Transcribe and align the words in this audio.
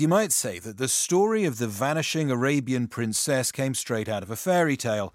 You 0.00 0.08
might 0.08 0.32
say 0.32 0.58
that 0.60 0.78
the 0.78 0.88
story 0.88 1.44
of 1.44 1.58
the 1.58 1.66
vanishing 1.66 2.30
Arabian 2.30 2.88
princess 2.88 3.52
came 3.52 3.74
straight 3.74 4.08
out 4.08 4.22
of 4.22 4.30
a 4.30 4.36
fairy 4.36 4.74
tale. 4.74 5.14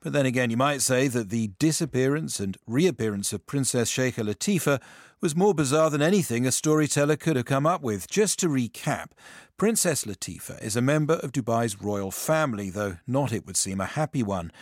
But 0.00 0.12
then 0.12 0.26
again, 0.26 0.48
you 0.48 0.56
might 0.56 0.80
say 0.80 1.08
that 1.08 1.28
the 1.28 1.48
disappearance 1.58 2.38
and 2.38 2.56
reappearance 2.64 3.32
of 3.32 3.48
Princess 3.48 3.90
Sheikha 3.90 4.22
Latifa 4.24 4.80
was 5.20 5.34
more 5.34 5.54
bizarre 5.54 5.90
than 5.90 6.02
anything 6.02 6.46
a 6.46 6.52
storyteller 6.52 7.16
could 7.16 7.34
have 7.34 7.46
come 7.46 7.66
up 7.66 7.82
with. 7.82 8.08
Just 8.08 8.38
to 8.38 8.48
recap, 8.48 9.08
Princess 9.56 10.04
Latifa 10.04 10.62
is 10.62 10.76
a 10.76 10.80
member 10.80 11.14
of 11.14 11.32
Dubai's 11.32 11.82
royal 11.82 12.12
family, 12.12 12.70
though 12.70 12.98
not, 13.08 13.32
it 13.32 13.44
would 13.44 13.56
seem, 13.56 13.80
a 13.80 13.86
happy 13.86 14.22
one. 14.22 14.52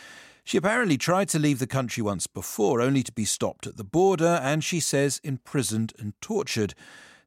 She 0.43 0.57
apparently 0.57 0.97
tried 0.97 1.29
to 1.29 1.39
leave 1.39 1.59
the 1.59 1.67
country 1.67 2.03
once 2.03 2.27
before, 2.27 2.81
only 2.81 3.03
to 3.03 3.13
be 3.13 3.27
stopped 3.27 3.67
at 3.67 3.77
the 3.77 3.85
border 3.85 4.41
and, 4.43 4.65
she 4.65 4.81
says, 4.81 5.21
imprisoned 5.23 5.93
and 5.99 6.15
tortured. 6.23 6.75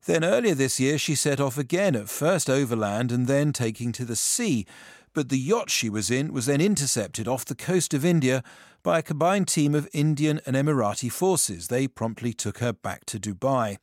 Then 0.06 0.24
earlier 0.24 0.54
this 0.54 0.80
year, 0.80 0.98
she 0.98 1.16
set 1.16 1.40
off 1.40 1.58
again, 1.58 1.96
at 1.96 2.10
first 2.10 2.50
overland 2.50 3.12
and 3.12 3.26
then 3.28 3.54
taking 3.54 3.92
to 3.94 4.04
the 4.04 4.16
sea. 4.16 4.66
But 5.14 5.30
the 5.30 5.38
yacht 5.38 5.70
she 5.70 5.90
was 5.90 6.12
in 6.12 6.34
was 6.34 6.48
then 6.48 6.60
intercepted 6.60 7.28
off 7.28 7.46
the 7.46 7.56
coast 7.56 7.94
of 7.94 8.04
India 8.04 8.44
by 8.82 9.00
a 9.00 9.04
combined 9.04 9.48
team 9.48 9.74
of 9.74 9.88
Indian 9.94 10.42
and 10.46 10.56
Emirati 10.56 11.12
forces. 11.12 11.68
They 11.68 11.88
promptly 11.88 12.34
took 12.34 12.58
her 12.58 12.74
back 12.74 13.06
to 13.06 13.20
Dubai. 13.20 13.78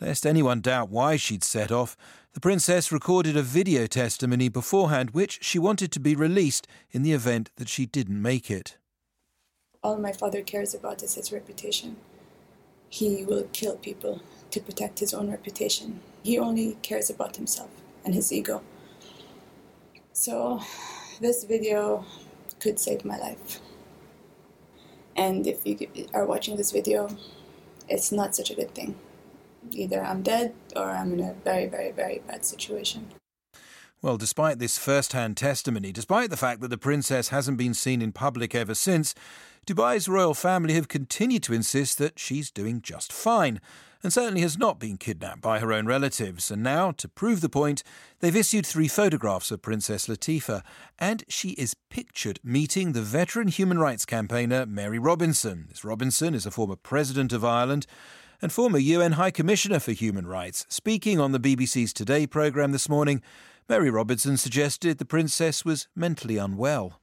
Lest 0.00 0.24
anyone 0.24 0.60
doubt 0.60 0.88
why 0.90 1.16
she'd 1.16 1.44
set 1.44 1.72
off, 1.72 1.96
the 2.32 2.40
princess 2.40 2.92
recorded 2.92 3.36
a 3.36 3.42
video 3.42 3.86
testimony 3.86 4.48
beforehand 4.48 5.10
which 5.10 5.40
she 5.42 5.58
wanted 5.58 5.90
to 5.92 6.00
be 6.00 6.14
released 6.14 6.68
in 6.92 7.02
the 7.02 7.12
event 7.12 7.50
that 7.56 7.68
she 7.68 7.84
didn't 7.84 8.22
make 8.22 8.50
it. 8.50 8.78
All 9.82 9.98
my 9.98 10.12
father 10.12 10.42
cares 10.42 10.74
about 10.74 11.02
is 11.02 11.14
his 11.14 11.32
reputation. 11.32 11.96
He 12.88 13.24
will 13.24 13.44
kill 13.52 13.76
people 13.76 14.22
to 14.50 14.60
protect 14.60 15.00
his 15.00 15.12
own 15.12 15.30
reputation. 15.30 16.00
He 16.22 16.38
only 16.38 16.78
cares 16.82 17.10
about 17.10 17.36
himself 17.36 17.70
and 18.04 18.14
his 18.14 18.32
ego. 18.32 18.62
So, 20.12 20.62
this 21.20 21.44
video 21.44 22.04
could 22.60 22.78
save 22.80 23.04
my 23.04 23.18
life. 23.18 23.60
And 25.16 25.46
if 25.46 25.66
you 25.66 25.88
are 26.14 26.24
watching 26.24 26.56
this 26.56 26.70
video, 26.70 27.08
it's 27.88 28.12
not 28.12 28.34
such 28.34 28.50
a 28.50 28.54
good 28.54 28.74
thing. 28.74 28.96
Either 29.72 30.02
I'm 30.02 30.22
dead 30.22 30.54
or 30.74 30.90
I'm 30.90 31.12
in 31.12 31.20
a 31.20 31.34
very, 31.44 31.66
very, 31.66 31.90
very 31.90 32.22
bad 32.26 32.44
situation. 32.44 33.08
Well, 34.00 34.16
despite 34.16 34.60
this 34.60 34.78
first 34.78 35.12
hand 35.12 35.36
testimony, 35.36 35.90
despite 35.90 36.30
the 36.30 36.36
fact 36.36 36.60
that 36.60 36.68
the 36.68 36.78
princess 36.78 37.30
hasn't 37.30 37.58
been 37.58 37.74
seen 37.74 38.00
in 38.00 38.12
public 38.12 38.54
ever 38.54 38.74
since, 38.74 39.12
Dubai's 39.66 40.08
royal 40.08 40.34
family 40.34 40.74
have 40.74 40.86
continued 40.86 41.42
to 41.42 41.52
insist 41.52 41.98
that 41.98 42.16
she's 42.16 42.52
doing 42.52 42.80
just 42.80 43.12
fine, 43.12 43.60
and 44.00 44.12
certainly 44.12 44.42
has 44.42 44.56
not 44.56 44.78
been 44.78 44.98
kidnapped 44.98 45.40
by 45.40 45.58
her 45.58 45.72
own 45.72 45.86
relatives. 45.86 46.48
And 46.48 46.62
now, 46.62 46.92
to 46.92 47.08
prove 47.08 47.40
the 47.40 47.48
point, 47.48 47.82
they've 48.20 48.36
issued 48.36 48.64
three 48.64 48.86
photographs 48.86 49.50
of 49.50 49.62
Princess 49.62 50.06
Latifa, 50.06 50.62
and 51.00 51.24
she 51.26 51.50
is 51.50 51.74
pictured 51.90 52.38
meeting 52.44 52.92
the 52.92 53.02
veteran 53.02 53.48
human 53.48 53.80
rights 53.80 54.06
campaigner 54.06 54.64
Mary 54.64 55.00
Robinson. 55.00 55.66
This 55.68 55.84
Robinson 55.84 56.36
is 56.36 56.46
a 56.46 56.52
former 56.52 56.76
president 56.76 57.32
of 57.32 57.44
Ireland 57.44 57.88
and 58.40 58.52
former 58.52 58.78
UN 58.78 59.12
High 59.12 59.30
Commissioner 59.30 59.80
for 59.80 59.92
Human 59.92 60.26
Rights. 60.26 60.64
Speaking 60.68 61.18
on 61.18 61.32
the 61.32 61.40
BBC's 61.40 61.92
Today 61.92 62.26
programme 62.26 62.72
this 62.72 62.88
morning, 62.88 63.22
Mary 63.68 63.90
Robinson 63.90 64.36
suggested 64.36 64.98
the 64.98 65.04
princess 65.04 65.64
was 65.64 65.88
mentally 65.96 66.36
unwell. 66.36 67.00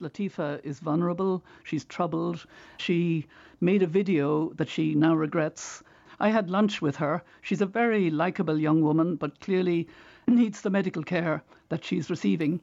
Latifa 0.00 0.60
is 0.64 0.78
vulnerable, 0.78 1.44
she's 1.64 1.84
troubled. 1.84 2.46
She 2.78 3.26
made 3.60 3.82
a 3.82 3.86
video 3.86 4.52
that 4.54 4.68
she 4.68 4.94
now 4.94 5.14
regrets. 5.14 5.82
I 6.20 6.28
had 6.28 6.50
lunch 6.50 6.80
with 6.80 6.96
her. 6.96 7.22
She's 7.42 7.60
a 7.60 7.66
very 7.66 8.10
likable 8.10 8.58
young 8.58 8.82
woman, 8.82 9.16
but 9.16 9.40
clearly 9.40 9.88
needs 10.26 10.60
the 10.60 10.70
medical 10.70 11.02
care 11.02 11.42
that 11.68 11.84
she's 11.84 12.10
receiving. 12.10 12.60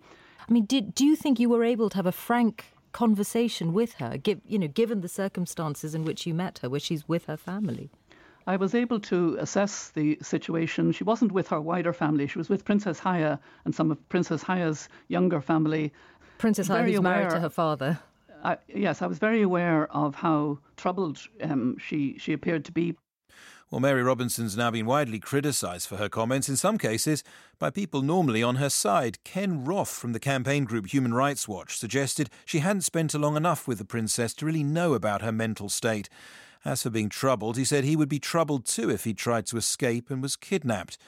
I 0.48 0.52
mean, 0.52 0.66
did, 0.66 0.94
do 0.94 1.06
you 1.06 1.16
think 1.16 1.40
you 1.40 1.50
were 1.50 1.64
able 1.64 1.90
to 1.90 1.98
have 1.98 2.06
a 2.06 2.12
frank 2.12 2.73
conversation 2.94 3.74
with 3.74 3.94
her, 3.96 4.18
give, 4.18 4.40
you 4.48 4.58
know, 4.58 4.68
given 4.68 5.02
the 5.02 5.10
circumstances 5.10 5.94
in 5.94 6.06
which 6.06 6.26
you 6.26 6.34
met 6.34 6.60
her, 6.60 6.70
where 6.70 6.80
she's 6.80 7.08
with 7.08 7.26
her 7.26 7.38
family? 7.38 7.90
I 8.46 8.58
was 8.58 8.76
able 8.76 9.00
to 9.02 9.38
assess 9.40 9.90
the 9.90 10.18
situation. 10.22 10.92
She 10.92 11.04
wasn't 11.04 11.32
with 11.32 11.48
her 11.48 11.62
wider 11.62 11.94
family. 11.94 12.28
She 12.28 12.38
was 12.38 12.50
with 12.50 12.66
Princess 12.66 13.00
Haya 13.00 13.40
and 13.66 13.74
some 13.74 13.90
of 13.90 14.10
Princess 14.10 14.44
Haya's 14.44 14.90
younger 15.08 15.42
family 15.42 15.94
Princess 16.38 16.68
Haya, 16.68 16.84
who's 16.84 17.02
married 17.02 17.30
to 17.30 17.40
her 17.40 17.50
father. 17.50 18.00
I, 18.44 18.58
yes, 18.68 19.02
I 19.02 19.08
was 19.08 19.18
very 19.18 19.42
aware 19.42 19.90
of 19.96 20.16
how 20.16 20.60
troubled 20.76 21.20
um, 21.42 21.78
she 21.78 22.18
she 22.18 22.34
appeared 22.34 22.66
to 22.66 22.74
be. 22.74 22.96
Well, 23.74 23.80
Mary 23.80 24.04
Robinson's 24.04 24.56
now 24.56 24.70
been 24.70 24.86
widely 24.86 25.18
criticised 25.18 25.88
for 25.88 25.98
her 25.98 26.08
comments, 26.08 26.48
in 26.48 26.56
some 26.58 26.78
cases 26.78 27.24
by 27.58 27.72
people 27.72 28.04
normally 28.04 28.44
on 28.44 28.58
her 28.58 28.70
side. 28.70 29.18
Ken 29.24 29.66
Roth 29.66 29.90
from 29.90 30.14
the 30.14 30.20
campaign 30.20 30.64
group 30.64 30.86
Human 30.86 31.12
Rights 31.12 31.48
Watch 31.48 31.80
suggested 31.80 32.30
she 32.46 32.60
hadn't 32.60 32.84
spent 32.84 33.16
long 33.16 33.36
enough 33.36 33.68
with 33.68 33.80
the 33.80 33.84
princess 33.84 34.36
to 34.36 34.46
really 34.46 34.64
know 34.64 34.94
about 34.94 35.24
her 35.24 35.32
mental 35.32 35.70
state. 35.70 36.08
As 36.64 36.84
for 36.84 36.92
being 36.92 37.10
troubled, 37.10 37.58
he 37.58 37.66
said 37.66 37.84
he 37.84 37.96
would 37.96 38.10
be 38.10 38.20
troubled 38.20 38.68
too 38.68 38.92
if 38.92 39.06
he 39.06 39.16
tried 39.16 39.48
to 39.48 39.58
escape 39.58 40.12
and 40.12 40.22
was 40.22 40.36
kidnapped. 40.36 41.00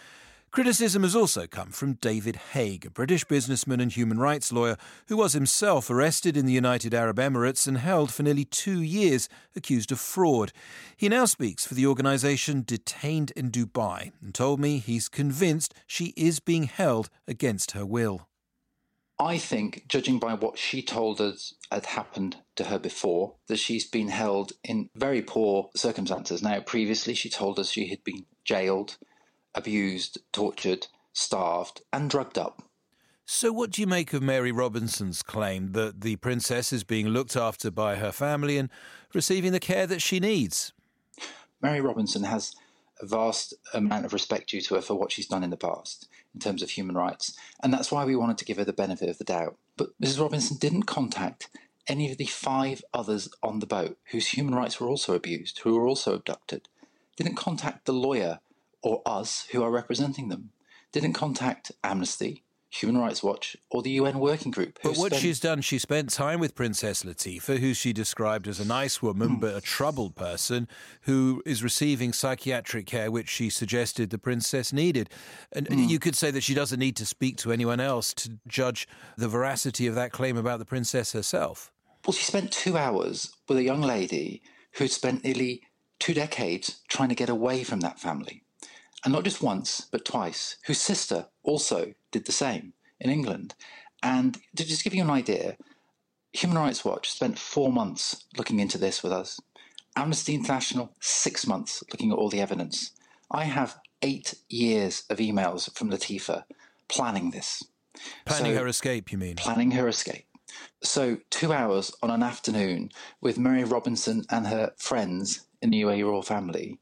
Criticism 0.55 1.03
has 1.03 1.17
also 1.17 1.47
come 1.47 1.71
from 1.71 1.95
David 1.95 2.37
Haigh, 2.53 2.79
a 2.85 2.89
British 2.89 3.25
businessman 3.25 3.81
and 3.81 3.91
human 3.91 4.19
rights 4.19 4.53
lawyer 4.53 4.77
who 5.09 5.17
was 5.17 5.33
himself 5.33 5.89
arrested 5.89 6.37
in 6.37 6.45
the 6.45 6.53
United 6.53 6.93
Arab 6.93 7.17
Emirates 7.17 7.67
and 7.67 7.77
held 7.77 8.09
for 8.09 8.23
nearly 8.23 8.45
two 8.45 8.81
years 8.81 9.27
accused 9.53 9.91
of 9.91 9.99
fraud. 9.99 10.53
He 10.95 11.09
now 11.09 11.25
speaks 11.25 11.67
for 11.67 11.73
the 11.73 11.85
organisation 11.85 12.63
Detained 12.65 13.31
in 13.31 13.51
Dubai 13.51 14.13
and 14.21 14.33
told 14.33 14.61
me 14.61 14.77
he's 14.77 15.09
convinced 15.09 15.73
she 15.87 16.13
is 16.15 16.39
being 16.39 16.63
held 16.63 17.09
against 17.27 17.71
her 17.71 17.85
will. 17.85 18.29
I 19.19 19.37
think, 19.37 19.83
judging 19.89 20.19
by 20.19 20.35
what 20.35 20.57
she 20.57 20.81
told 20.81 21.19
us 21.19 21.53
had 21.69 21.85
happened 21.85 22.37
to 22.55 22.63
her 22.63 22.79
before, 22.79 23.35
that 23.47 23.59
she's 23.59 23.85
been 23.85 24.07
held 24.07 24.53
in 24.63 24.89
very 24.95 25.21
poor 25.21 25.69
circumstances. 25.75 26.41
Now, 26.41 26.61
previously, 26.61 27.13
she 27.13 27.29
told 27.29 27.59
us 27.59 27.71
she 27.71 27.87
had 27.87 28.05
been 28.05 28.25
jailed 28.45 28.97
abused, 29.55 30.19
tortured, 30.31 30.87
starved, 31.13 31.81
and 31.91 32.09
drugged 32.09 32.37
up. 32.37 32.61
So, 33.25 33.51
what 33.51 33.71
do 33.71 33.81
you 33.81 33.87
make 33.87 34.13
of 34.13 34.21
Mary 34.21 34.51
Robinson's 34.51 35.23
claim 35.23 35.71
that 35.71 36.01
the 36.01 36.17
princess 36.17 36.71
is 36.71 36.83
being 36.83 37.07
looked 37.07 37.35
after 37.35 37.71
by 37.71 37.95
her 37.95 38.11
family 38.11 38.57
and 38.57 38.69
receiving 39.15 39.51
the 39.51 39.59
care 39.59 39.87
that 39.87 40.01
she 40.01 40.19
needs? 40.19 40.73
Mary 41.59 41.81
Robinson 41.81 42.23
has 42.23 42.55
a 43.01 43.07
vast 43.07 43.55
amount 43.73 44.05
of 44.05 44.13
respect 44.13 44.49
due 44.49 44.61
to 44.61 44.75
her 44.75 44.81
for 44.81 44.93
what 44.93 45.11
she's 45.11 45.27
done 45.27 45.43
in 45.43 45.49
the 45.49 45.57
past 45.57 46.07
in 46.35 46.39
terms 46.39 46.61
of 46.61 46.69
human 46.69 46.95
rights, 46.95 47.35
and 47.63 47.73
that's 47.73 47.91
why 47.91 48.05
we 48.05 48.15
wanted 48.15 48.37
to 48.37 48.45
give 48.45 48.57
her 48.57 48.63
the 48.63 48.73
benefit 48.73 49.09
of 49.09 49.17
the 49.17 49.23
doubt. 49.23 49.57
But 49.75 49.99
Mrs. 49.99 50.21
Robinson 50.21 50.57
didn't 50.57 50.83
contact 50.83 51.49
any 51.87 52.11
of 52.11 52.17
the 52.17 52.25
five 52.25 52.83
others 52.93 53.29
on 53.41 53.59
the 53.59 53.65
boat 53.65 53.97
whose 54.11 54.27
human 54.27 54.53
rights 54.53 54.79
were 54.79 54.87
also 54.87 55.15
abused, 55.15 55.59
who 55.59 55.75
were 55.75 55.87
also 55.87 56.13
abducted. 56.13 56.67
Didn't 57.15 57.35
contact 57.35 57.85
the 57.85 57.93
lawyer 57.93 58.39
or 58.85 59.01
us 59.05 59.47
who 59.51 59.63
are 59.63 59.71
representing 59.71 60.29
them. 60.29 60.51
Didn't 60.91 61.13
contact 61.13 61.71
Amnesty, 61.83 62.43
Human 62.69 63.01
Rights 63.01 63.23
Watch, 63.23 63.57
or 63.71 63.81
the 63.81 63.89
UN 63.91 64.19
Working 64.19 64.51
Group. 64.51 64.77
But 64.83 64.95
what 64.95 65.07
spent... 65.07 65.21
she's 65.23 65.39
done, 65.39 65.61
she 65.61 65.79
spent 65.79 66.11
time 66.11 66.39
with 66.39 66.53
Princess 66.53 67.03
Latifa, 67.03 67.57
who 67.57 67.73
she 67.73 67.93
described 67.93 68.47
as 68.47 68.59
a 68.59 68.65
nice 68.65 69.01
woman 69.01 69.29
hmm. 69.29 69.39
but 69.39 69.55
a 69.55 69.61
troubled 69.61 70.15
person, 70.15 70.67
who 71.01 71.41
is 71.47 71.63
receiving 71.63 72.13
psychiatric 72.13 72.85
care, 72.85 73.09
which 73.09 73.27
she 73.27 73.49
suggested 73.49 74.11
the 74.11 74.19
princess 74.19 74.71
needed. 74.71 75.09
And 75.51 75.67
mm. 75.67 75.89
you 75.89 75.97
could 75.97 76.15
say 76.15 76.29
that 76.29 76.43
she 76.43 76.53
doesn't 76.53 76.79
need 76.79 76.95
to 76.97 77.07
speak 77.07 77.37
to 77.37 77.51
anyone 77.51 77.79
else 77.79 78.13
to 78.13 78.37
judge 78.47 78.87
the 79.17 79.27
veracity 79.27 79.87
of 79.87 79.95
that 79.95 80.11
claim 80.11 80.37
about 80.37 80.59
the 80.59 80.65
princess 80.65 81.11
herself. 81.13 81.71
Well, 82.05 82.13
she 82.13 82.23
spent 82.23 82.51
two 82.51 82.77
hours 82.77 83.33
with 83.49 83.57
a 83.57 83.63
young 83.63 83.81
lady 83.81 84.43
who'd 84.73 84.91
spent 84.91 85.23
nearly 85.23 85.63
two 85.97 86.13
decades 86.13 86.81
trying 86.87 87.09
to 87.09 87.15
get 87.15 87.29
away 87.29 87.63
from 87.63 87.79
that 87.79 87.99
family 87.99 88.43
and 89.05 89.13
not 89.13 89.23
just 89.23 89.41
once, 89.41 89.87
but 89.91 90.03
twice, 90.03 90.57
whose 90.65 90.81
sister 90.81 91.27
also 91.43 91.93
did 92.11 92.25
the 92.25 92.31
same 92.31 92.73
in 92.99 93.11
England. 93.11 93.53
And 94.01 94.39
to 94.55 94.65
just 94.65 94.83
give 94.83 94.95
you 94.95 95.03
an 95.03 95.11
idea, 95.11 95.57
Human 96.33 96.57
Rights 96.57 96.83
Watch 96.83 97.11
spent 97.11 97.37
four 97.37 97.71
months 97.71 98.25
looking 98.35 98.59
into 98.59 98.79
this 98.79 99.03
with 99.03 99.13
us. 99.13 99.39
Amnesty 99.95 100.33
International, 100.33 100.91
six 100.99 101.47
months 101.47 101.83
looking 101.91 102.11
at 102.11 102.17
all 102.17 102.29
the 102.29 102.41
evidence. 102.41 102.91
I 103.31 103.43
have 103.45 103.79
eight 104.01 104.33
years 104.49 105.03
of 105.09 105.19
emails 105.19 105.73
from 105.77 105.91
Latifa 105.91 106.43
planning 106.89 107.29
this. 107.29 107.63
Planning 108.25 108.55
so, 108.55 108.59
her 108.59 108.67
escape, 108.67 109.11
you 109.11 109.17
mean? 109.17 109.35
Planning 109.35 109.71
her 109.71 109.87
escape. 109.87 110.25
So, 110.83 111.17
two 111.29 111.53
hours 111.53 111.91
on 112.01 112.09
an 112.09 112.23
afternoon 112.23 112.91
with 113.21 113.37
Mary 113.37 113.63
Robinson 113.63 114.25
and 114.29 114.47
her 114.47 114.73
friends 114.77 115.47
in 115.61 115.69
the 115.69 115.81
UAE 115.81 116.03
royal 116.03 116.21
family 116.21 116.79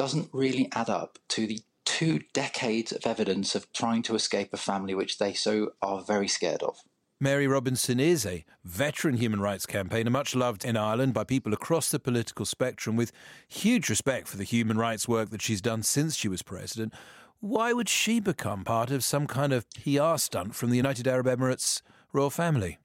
doesn't 0.00 0.30
really 0.32 0.66
add 0.72 0.88
up 0.88 1.18
to 1.28 1.46
the 1.46 1.60
two 1.84 2.20
decades 2.32 2.90
of 2.90 3.04
evidence 3.04 3.54
of 3.54 3.70
trying 3.74 4.00
to 4.00 4.14
escape 4.14 4.48
a 4.54 4.56
family 4.56 4.94
which 4.94 5.18
they 5.18 5.34
so 5.34 5.72
are 5.82 6.00
very 6.00 6.26
scared 6.26 6.62
of. 6.62 6.78
Mary 7.20 7.46
Robinson 7.46 8.00
is 8.00 8.24
a 8.24 8.46
veteran 8.64 9.18
human 9.18 9.40
rights 9.40 9.66
campaigner, 9.66 10.08
much 10.08 10.34
loved 10.34 10.64
in 10.64 10.74
Ireland 10.74 11.12
by 11.12 11.24
people 11.24 11.52
across 11.52 11.90
the 11.90 11.98
political 11.98 12.46
spectrum, 12.46 12.96
with 12.96 13.12
huge 13.46 13.90
respect 13.90 14.26
for 14.26 14.38
the 14.38 14.44
human 14.44 14.78
rights 14.78 15.06
work 15.06 15.28
that 15.28 15.42
she's 15.42 15.60
done 15.60 15.82
since 15.82 16.16
she 16.16 16.28
was 16.28 16.40
president. 16.40 16.94
Why 17.40 17.74
would 17.74 17.90
she 17.90 18.20
become 18.20 18.64
part 18.64 18.90
of 18.90 19.04
some 19.04 19.26
kind 19.26 19.52
of 19.52 19.66
PR 19.72 20.16
stunt 20.16 20.54
from 20.54 20.70
the 20.70 20.78
United 20.78 21.06
Arab 21.06 21.26
Emirates 21.26 21.82
royal 22.14 22.30
family? 22.30 22.78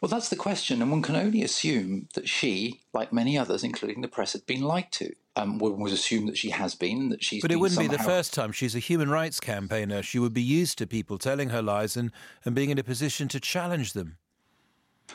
Well, 0.00 0.08
that's 0.08 0.28
the 0.28 0.36
question, 0.36 0.82
and 0.82 0.90
one 0.90 1.02
can 1.02 1.16
only 1.16 1.42
assume 1.42 2.08
that 2.14 2.28
she, 2.28 2.80
like 2.92 3.12
many 3.12 3.38
others, 3.38 3.62
including 3.62 4.00
the 4.00 4.08
press, 4.08 4.32
had 4.32 4.46
been 4.46 4.62
lied 4.62 4.90
to. 4.92 5.12
Um, 5.36 5.58
one 5.58 5.78
would 5.78 5.92
assume 5.92 6.26
that 6.26 6.36
she 6.36 6.50
has 6.50 6.74
been, 6.74 7.10
that 7.10 7.22
she's. 7.22 7.42
But 7.42 7.52
it 7.52 7.56
wouldn't 7.56 7.76
somehow... 7.76 7.92
be 7.92 7.96
the 7.96 8.02
first 8.02 8.34
time. 8.34 8.50
She's 8.50 8.74
a 8.74 8.80
human 8.80 9.08
rights 9.08 9.38
campaigner. 9.38 10.02
She 10.02 10.18
would 10.18 10.34
be 10.34 10.42
used 10.42 10.78
to 10.78 10.86
people 10.86 11.16
telling 11.16 11.50
her 11.50 11.62
lies 11.62 11.96
and, 11.96 12.10
and 12.44 12.54
being 12.54 12.70
in 12.70 12.78
a 12.78 12.82
position 12.82 13.28
to 13.28 13.40
challenge 13.40 13.92
them. 13.92 14.16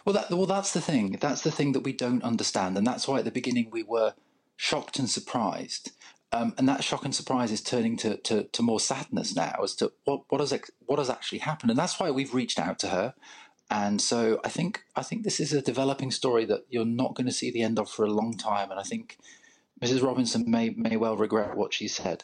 Well, 0.05 0.13
that, 0.13 0.29
well, 0.29 0.45
that's 0.45 0.73
the 0.73 0.81
thing. 0.81 1.17
That's 1.19 1.41
the 1.41 1.51
thing 1.51 1.73
that 1.73 1.83
we 1.83 1.93
don't 1.93 2.23
understand, 2.23 2.77
and 2.77 2.87
that's 2.87 3.07
why 3.07 3.19
at 3.19 3.25
the 3.25 3.31
beginning 3.31 3.69
we 3.71 3.83
were 3.83 4.13
shocked 4.55 4.99
and 4.99 5.09
surprised. 5.09 5.91
Um, 6.31 6.55
and 6.57 6.67
that 6.67 6.83
shock 6.83 7.05
and 7.05 7.13
surprise 7.13 7.51
is 7.51 7.61
turning 7.61 7.95
to, 7.97 8.17
to, 8.17 8.45
to, 8.45 8.61
more 8.63 8.79
sadness 8.79 9.35
now 9.35 9.59
as 9.61 9.75
to 9.75 9.91
what, 10.05 10.23
what 10.29 10.41
has 10.41 10.51
what 10.87 10.97
has 10.97 11.09
actually 11.09 11.39
happened, 11.39 11.69
and 11.69 11.77
that's 11.77 11.99
why 11.99 12.09
we've 12.09 12.33
reached 12.33 12.59
out 12.59 12.79
to 12.79 12.87
her. 12.87 13.13
And 13.73 13.99
so 13.99 14.39
I 14.45 14.49
think 14.49 14.83
I 14.95 15.01
think 15.01 15.23
this 15.23 15.39
is 15.39 15.51
a 15.51 15.59
developing 15.59 16.11
story 16.11 16.45
that 16.45 16.63
you're 16.69 16.85
not 16.85 17.15
going 17.15 17.25
to 17.25 17.33
see 17.33 17.49
the 17.49 17.63
end 17.63 17.79
of 17.79 17.89
for 17.89 18.05
a 18.05 18.11
long 18.11 18.37
time. 18.37 18.69
And 18.69 18.79
I 18.79 18.83
think 18.83 19.17
Mrs. 19.81 20.03
Robinson 20.03 20.43
may 20.47 20.69
may 20.69 20.95
well 20.95 21.17
regret 21.17 21.57
what 21.57 21.73
she 21.73 21.87
said. 21.87 22.23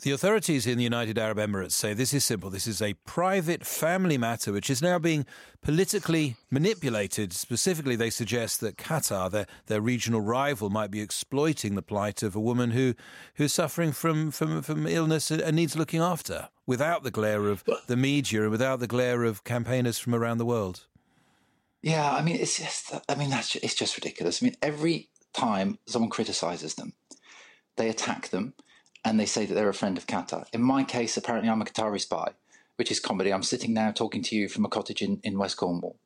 The 0.00 0.12
authorities 0.12 0.66
in 0.66 0.78
the 0.78 0.84
United 0.84 1.18
Arab 1.18 1.38
Emirates 1.38 1.72
say 1.72 1.92
this 1.92 2.14
is 2.14 2.24
simple. 2.24 2.48
This 2.48 2.66
is 2.66 2.80
a 2.80 2.94
private 3.04 3.66
family 3.66 4.16
matter 4.16 4.50
which 4.50 4.70
is 4.70 4.80
now 4.80 4.98
being 4.98 5.26
politically 5.60 6.36
manipulated. 6.50 7.34
Specifically, 7.34 7.96
they 7.96 8.08
suggest 8.08 8.60
that 8.60 8.78
Qatar, 8.78 9.30
their, 9.30 9.46
their 9.66 9.82
regional 9.82 10.22
rival, 10.22 10.70
might 10.70 10.92
be 10.92 11.02
exploiting 11.02 11.74
the 11.74 11.82
plight 11.82 12.22
of 12.22 12.34
a 12.34 12.40
woman 12.40 12.70
who 12.70 12.94
who's 13.34 13.52
suffering 13.52 13.92
from, 13.92 14.30
from, 14.30 14.62
from 14.62 14.86
illness 14.86 15.30
and 15.30 15.56
needs 15.56 15.76
looking 15.76 16.00
after 16.00 16.48
without 16.68 17.02
the 17.02 17.10
glare 17.10 17.48
of 17.48 17.64
the 17.86 17.96
media 17.96 18.42
and 18.42 18.50
without 18.50 18.78
the 18.78 18.86
glare 18.86 19.24
of 19.24 19.42
campaigners 19.42 19.98
from 19.98 20.14
around 20.14 20.36
the 20.36 20.44
world. 20.44 20.84
Yeah, 21.80 22.12
I 22.12 22.20
mean, 22.22 22.36
it's 22.36 22.58
just, 22.58 22.92
I 23.08 23.14
mean, 23.14 23.30
that's 23.30 23.56
it's 23.56 23.74
just 23.74 23.96
ridiculous. 23.96 24.42
I 24.42 24.46
mean, 24.46 24.56
every 24.60 25.08
time 25.32 25.78
someone 25.86 26.10
criticizes 26.10 26.74
them, 26.74 26.92
they 27.76 27.88
attack 27.88 28.28
them 28.28 28.52
and 29.02 29.18
they 29.18 29.24
say 29.24 29.46
that 29.46 29.54
they're 29.54 29.68
a 29.70 29.74
friend 29.74 29.96
of 29.96 30.06
Qatar. 30.06 30.44
In 30.52 30.62
my 30.62 30.84
case, 30.84 31.16
apparently 31.16 31.48
I'm 31.48 31.62
a 31.62 31.64
Qatari 31.64 32.00
spy, 32.00 32.32
which 32.76 32.90
is 32.90 33.00
comedy. 33.00 33.32
I'm 33.32 33.42
sitting 33.42 33.72
now 33.72 33.90
talking 33.90 34.22
to 34.24 34.36
you 34.36 34.48
from 34.48 34.66
a 34.66 34.68
cottage 34.68 35.00
in, 35.00 35.20
in 35.22 35.38
West 35.38 35.56
Cornwall. 35.56 35.96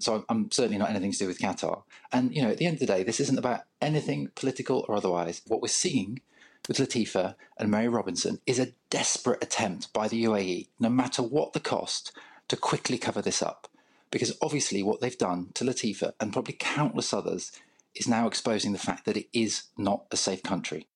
So 0.00 0.14
I'm, 0.14 0.24
I'm 0.28 0.50
certainly 0.52 0.78
not 0.78 0.90
anything 0.90 1.10
to 1.12 1.18
do 1.18 1.26
with 1.26 1.40
Qatar. 1.40 1.82
And, 2.12 2.32
you 2.32 2.42
know, 2.42 2.50
at 2.50 2.58
the 2.58 2.66
end 2.66 2.74
of 2.74 2.80
the 2.80 2.86
day, 2.86 3.02
this 3.02 3.18
isn't 3.18 3.38
about 3.38 3.62
anything 3.80 4.28
political 4.36 4.84
or 4.86 4.94
otherwise. 4.94 5.42
What 5.48 5.62
we're 5.62 5.68
seeing 5.68 6.20
with 6.68 6.78
Latifa 6.78 7.34
and 7.58 7.70
Mary 7.70 7.88
Robinson 7.88 8.38
is 8.46 8.58
a 8.58 8.72
desperate 8.90 9.42
attempt 9.42 9.92
by 9.92 10.08
the 10.08 10.24
UAE, 10.24 10.68
no 10.78 10.88
matter 10.88 11.22
what 11.22 11.52
the 11.52 11.60
cost, 11.60 12.12
to 12.48 12.56
quickly 12.56 12.98
cover 12.98 13.22
this 13.22 13.42
up. 13.42 13.68
Because 14.10 14.36
obviously, 14.42 14.82
what 14.82 15.00
they've 15.00 15.16
done 15.16 15.48
to 15.54 15.64
Latifa 15.64 16.12
and 16.20 16.32
probably 16.32 16.56
countless 16.58 17.12
others 17.12 17.52
is 17.94 18.08
now 18.08 18.26
exposing 18.26 18.72
the 18.72 18.78
fact 18.78 19.04
that 19.06 19.16
it 19.16 19.28
is 19.32 19.64
not 19.76 20.04
a 20.10 20.16
safe 20.16 20.42
country. 20.42 20.86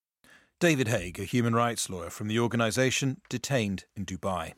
David 0.58 0.88
Haigh, 0.88 1.12
a 1.18 1.24
human 1.24 1.54
rights 1.54 1.90
lawyer 1.90 2.10
from 2.10 2.28
the 2.28 2.38
organisation 2.38 3.20
detained 3.28 3.84
in 3.94 4.06
Dubai. 4.06 4.54